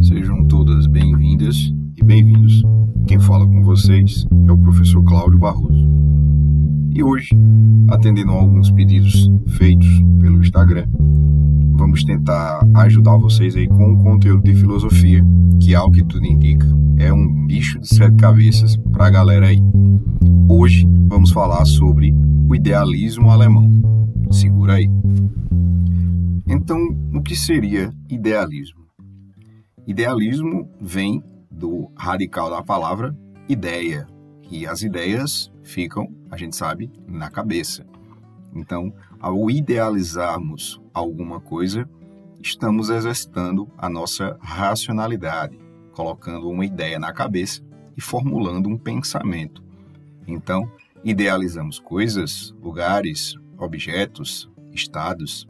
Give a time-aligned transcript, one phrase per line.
[0.00, 2.62] Sejam todas bem-vindas e bem-vindos.
[3.06, 5.88] Quem fala com vocês é o professor Cláudio Barroso.
[6.90, 7.30] E hoje,
[7.88, 10.86] atendendo a alguns pedidos feitos pelo Instagram,
[11.72, 15.24] vamos tentar ajudar vocês aí com o conteúdo de filosofia,
[15.60, 16.66] que ao que tudo indica
[16.98, 19.60] é um bicho de sete cabeças para a galera aí.
[20.48, 22.14] Hoje vamos falar sobre
[22.48, 23.70] o idealismo alemão.
[24.30, 24.88] Segura aí.
[26.46, 26.78] Então,
[27.14, 28.81] o que seria idealismo?
[29.86, 33.16] Idealismo vem do radical da palavra
[33.48, 34.06] ideia,
[34.50, 37.84] e as ideias ficam, a gente sabe, na cabeça.
[38.54, 41.88] Então, ao idealizarmos alguma coisa,
[42.40, 45.58] estamos exercitando a nossa racionalidade,
[45.92, 47.62] colocando uma ideia na cabeça
[47.96, 49.64] e formulando um pensamento.
[50.26, 50.70] Então,
[51.02, 55.48] idealizamos coisas, lugares, objetos, estados,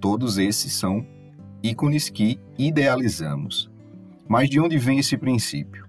[0.00, 1.06] todos esses são
[1.64, 3.70] ícones que idealizamos.
[4.28, 5.88] Mas de onde vem esse princípio?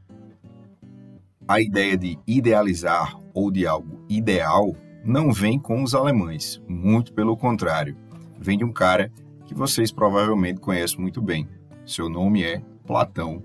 [1.46, 7.36] A ideia de idealizar ou de algo ideal não vem com os alemães, muito pelo
[7.36, 7.98] contrário.
[8.40, 9.12] Vem de um cara
[9.46, 11.48] que vocês provavelmente conhecem muito bem.
[11.86, 13.44] Seu nome é Platão.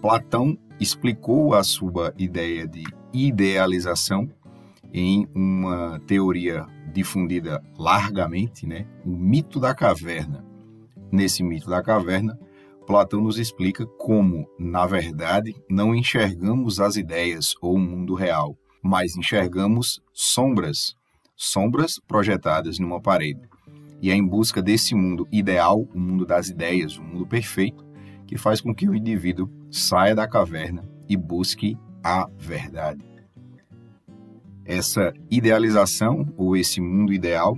[0.00, 4.28] Platão explicou a sua ideia de idealização
[4.92, 8.86] em uma teoria difundida largamente, né?
[9.04, 10.43] o mito da caverna.
[11.14, 12.36] Nesse mito da caverna,
[12.88, 19.16] Platão nos explica como, na verdade, não enxergamos as ideias ou o mundo real, mas
[19.16, 20.96] enxergamos sombras,
[21.36, 23.42] sombras projetadas numa parede.
[24.02, 27.86] E é em busca desse mundo ideal, o mundo das ideias, o mundo perfeito,
[28.26, 33.04] que faz com que o indivíduo saia da caverna e busque a verdade.
[34.64, 37.56] Essa idealização, ou esse mundo ideal,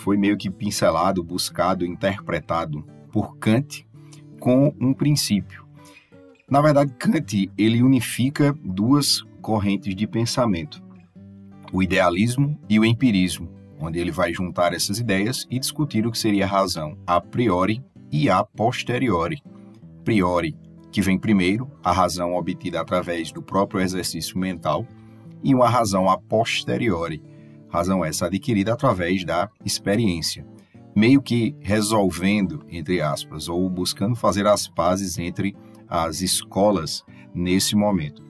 [0.00, 3.86] foi meio que pincelado, buscado, interpretado por Kant
[4.38, 5.66] com um princípio.
[6.48, 10.82] Na verdade, Kant ele unifica duas correntes de pensamento:
[11.70, 13.48] o idealismo e o empirismo,
[13.78, 17.84] onde ele vai juntar essas ideias e discutir o que seria a razão a priori
[18.10, 19.42] e a posteriori.
[20.02, 20.56] Priori,
[20.90, 24.86] que vem primeiro, a razão obtida através do próprio exercício mental,
[25.44, 27.22] e uma razão a posteriori,
[27.70, 30.46] razão essa adquirida através da experiência,
[30.94, 35.56] meio que resolvendo, entre aspas, ou buscando fazer as pazes entre
[35.88, 37.04] as escolas
[37.34, 38.22] nesse momento.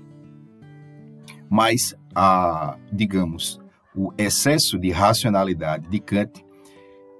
[1.48, 3.60] Mas, a, digamos,
[3.94, 6.44] o excesso de racionalidade de Kant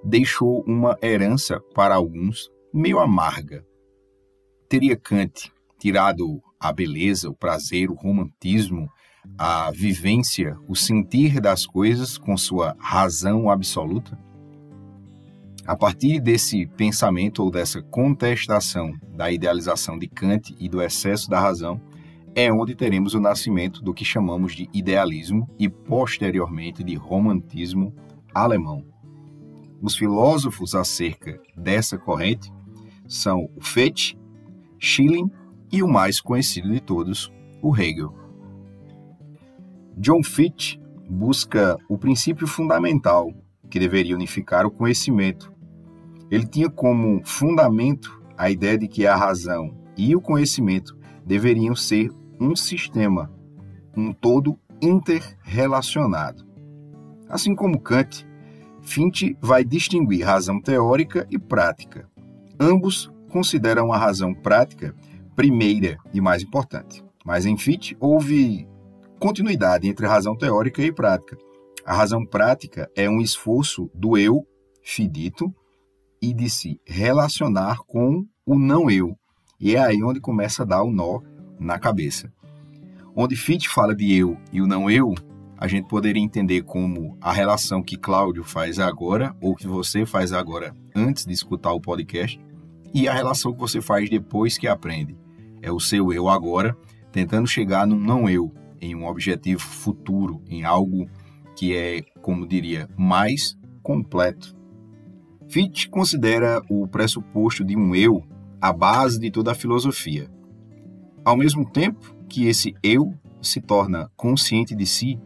[0.03, 3.65] deixou uma herança para alguns meio amarga.
[4.69, 8.87] Teria Kant tirado a beleza, o prazer, o romantismo,
[9.35, 14.17] a vivência, o sentir das coisas com sua razão absoluta?
[15.65, 21.39] A partir desse pensamento ou dessa contestação da idealização de Kant e do excesso da
[21.39, 21.81] razão,
[22.35, 27.93] é onde teremos o nascimento do que chamamos de idealismo e, posteriormente, de romantismo
[28.33, 28.85] alemão.
[29.81, 32.51] Os filósofos acerca dessa corrente
[33.07, 34.17] são o Fichte,
[34.79, 35.29] Schelling
[35.71, 38.13] e o mais conhecido de todos, o Hegel.
[39.97, 43.31] John Fichte busca o princípio fundamental
[43.69, 45.51] que deveria unificar o conhecimento.
[46.29, 52.11] Ele tinha como fundamento a ideia de que a razão e o conhecimento deveriam ser
[52.39, 53.31] um sistema,
[53.95, 56.45] um todo interrelacionado.
[57.29, 58.27] Assim como Kant,
[58.81, 62.09] Fichte vai distinguir razão teórica e prática.
[62.59, 64.95] Ambos consideram a razão prática
[65.35, 67.03] primeira e mais importante.
[67.25, 68.67] Mas em Fichte houve
[69.19, 71.37] continuidade entre razão teórica e prática.
[71.85, 74.45] A razão prática é um esforço do eu,
[74.83, 75.53] fidito,
[76.21, 79.15] e de se relacionar com o não eu.
[79.59, 81.19] E é aí onde começa a dar o nó
[81.59, 82.31] na cabeça.
[83.15, 85.13] Onde Fichte fala de eu e o não eu,
[85.57, 90.33] a gente poderia entender como a relação que Cláudio faz agora, ou que você faz
[90.33, 92.39] agora antes de escutar o podcast,
[92.93, 95.15] e a relação que você faz depois que aprende.
[95.61, 96.75] É o seu eu agora,
[97.11, 101.07] tentando chegar no não eu, em um objetivo futuro, em algo
[101.55, 104.55] que é, como diria, mais completo.
[105.47, 108.23] Fichte considera o pressuposto de um eu
[108.59, 110.29] a base de toda a filosofia.
[111.23, 115.19] Ao mesmo tempo que esse eu se torna consciente de si,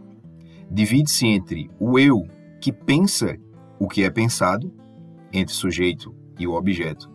[0.70, 2.24] divide-se entre o eu
[2.60, 3.38] que pensa
[3.80, 4.74] o que é pensado,
[5.32, 7.15] entre sujeito e o objeto.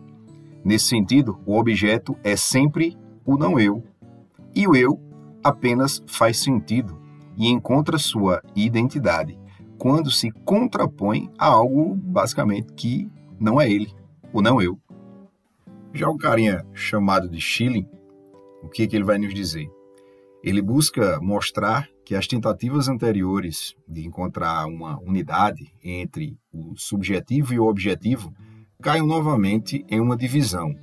[0.63, 3.83] Nesse sentido, o objeto é sempre o não eu,
[4.55, 4.99] e o eu
[5.43, 6.99] apenas faz sentido
[7.35, 9.39] e encontra sua identidade
[9.77, 13.09] quando se contrapõe a algo basicamente que
[13.39, 13.91] não é ele,
[14.31, 14.79] o não eu.
[15.91, 17.89] Já o carinha chamado de Schilling,
[18.61, 19.67] o que, que ele vai nos dizer?
[20.43, 27.59] Ele busca mostrar que as tentativas anteriores de encontrar uma unidade entre o subjetivo e
[27.59, 28.31] o objetivo
[28.81, 30.75] caem novamente em uma divisão,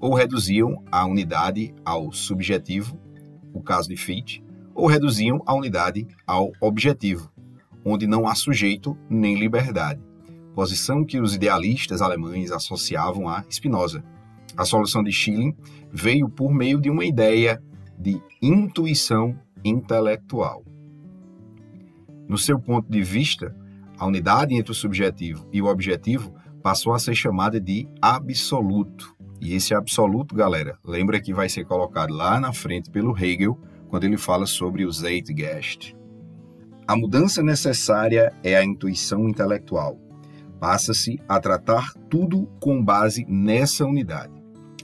[0.00, 2.98] ou reduziam a unidade ao subjetivo,
[3.54, 4.42] o caso de Fichte,
[4.74, 7.30] ou reduziam a unidade ao objetivo,
[7.84, 10.00] onde não há sujeito nem liberdade,
[10.56, 14.02] posição que os idealistas alemães associavam a Spinoza.
[14.56, 15.54] A solução de Schilling
[15.92, 17.62] veio por meio de uma ideia
[17.96, 20.64] de intuição intelectual.
[22.28, 23.54] No seu ponto de vista,
[23.96, 29.14] a unidade entre o subjetivo e o objetivo passou a ser chamada de absoluto.
[29.40, 33.58] E esse absoluto, galera, lembra que vai ser colocado lá na frente pelo Hegel
[33.88, 35.96] quando ele fala sobre o Zeitgeist.
[36.86, 39.98] A mudança necessária é a intuição intelectual.
[40.58, 44.32] Passa-se a tratar tudo com base nessa unidade.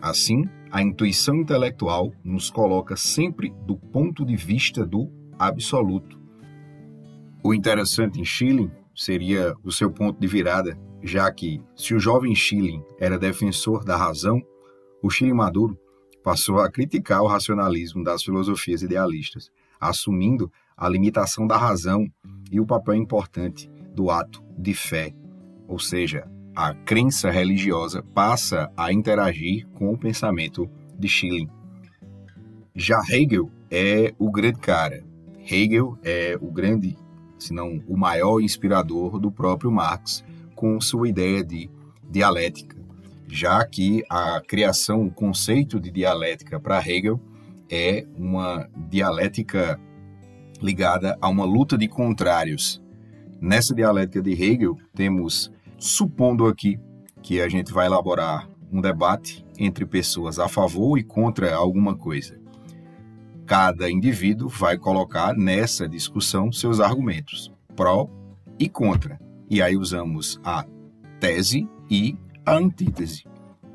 [0.00, 6.19] Assim, a intuição intelectual nos coloca sempre do ponto de vista do absoluto.
[7.43, 12.35] O interessante em Schilling seria o seu ponto de virada, já que, se o jovem
[12.35, 14.43] Schilling era defensor da razão,
[15.00, 15.79] o Schilling maduro
[16.23, 19.49] passou a criticar o racionalismo das filosofias idealistas,
[19.81, 22.08] assumindo a limitação da razão
[22.50, 25.14] e o papel importante do ato de fé,
[25.69, 30.69] ou seja, a crença religiosa passa a interagir com o pensamento
[30.99, 31.49] de Schilling.
[32.75, 35.05] Já Hegel é o grande cara.
[35.49, 36.99] Hegel é o grande,
[37.38, 40.25] se não o maior inspirador do próprio Marx
[40.56, 41.70] com sua ideia de
[42.11, 42.76] dialética
[43.29, 47.20] já que a criação, o conceito de dialética para Hegel
[47.70, 49.81] é uma dialética
[50.62, 52.82] ligada a uma luta de contrários.
[53.41, 56.79] Nessa dialética de Hegel, temos, supondo aqui
[57.23, 62.38] que a gente vai elaborar um debate entre pessoas a favor e contra alguma coisa.
[63.44, 68.08] Cada indivíduo vai colocar nessa discussão seus argumentos, pró
[68.58, 69.25] e contra.
[69.48, 70.64] E aí usamos a
[71.20, 73.25] tese e a antítese.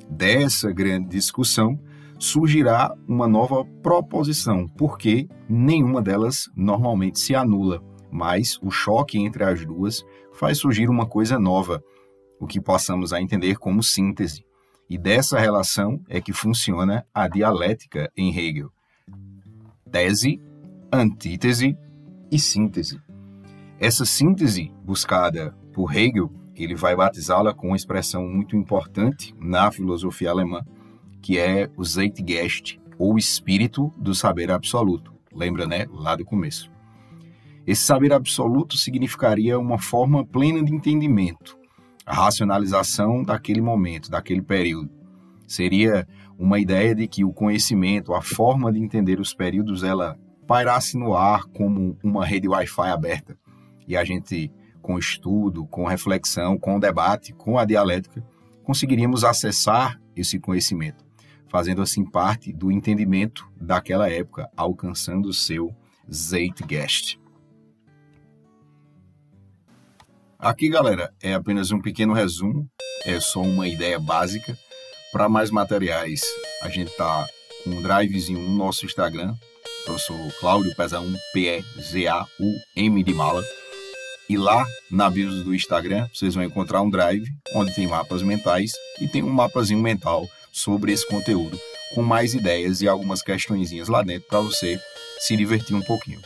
[0.10, 1.80] Dessa grande discussão
[2.20, 7.82] surgirá uma nova proposição, porque nenhuma delas normalmente se anula,
[8.12, 10.04] mas o choque entre as duas
[10.34, 11.82] faz surgir uma coisa nova,
[12.40, 14.44] o que possamos a entender como síntese.
[14.90, 18.70] E dessa relação é que funciona a dialética em Hegel.
[19.90, 20.42] Tese,
[20.92, 21.78] antítese
[22.30, 23.00] e síntese.
[23.80, 26.32] Essa síntese buscada por Hegel
[26.64, 30.62] ele vai batizá-la com uma expressão muito importante na filosofia alemã,
[31.22, 35.14] que é o Zeitgeist, ou espírito do saber absoluto.
[35.34, 35.88] Lembra, né?
[35.92, 36.72] Lá do começo.
[37.66, 41.58] Esse saber absoluto significaria uma forma plena de entendimento,
[42.06, 44.90] a racionalização daquele momento, daquele período.
[45.48, 46.08] Seria
[46.38, 51.14] uma ideia de que o conhecimento, a forma de entender os períodos, ela pairasse no
[51.16, 53.38] ar como uma rede Wi-Fi aberta.
[53.88, 54.52] E a gente
[54.92, 58.22] com estudo, com reflexão, com debate, com a dialética,
[58.62, 61.06] conseguiríamos acessar esse conhecimento,
[61.48, 65.74] fazendo assim parte do entendimento daquela época, alcançando o seu
[66.14, 67.18] Zeitgeist.
[70.38, 72.70] Aqui, galera, é apenas um pequeno resumo,
[73.06, 74.58] é só uma ideia básica.
[75.14, 76.22] Para mais materiais,
[76.62, 77.26] a gente tá
[77.64, 79.34] com um drivezinho no nosso Instagram.
[79.88, 83.42] Eu sou Cláudio 1, P-E-Z-A-U-M de mala.
[84.32, 88.72] E lá na bio do Instagram vocês vão encontrar um drive onde tem mapas mentais
[89.02, 91.60] e tem um mapazinho mental sobre esse conteúdo
[91.94, 94.80] com mais ideias e algumas questõezinhas lá dentro para você
[95.20, 96.22] se divertir um pouquinho.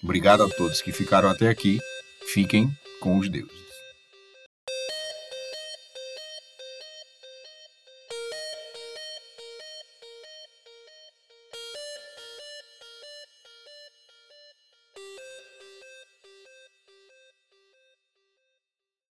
[0.00, 1.80] Obrigado a todos que ficaram até aqui.
[2.32, 3.75] Fiquem com os deuses.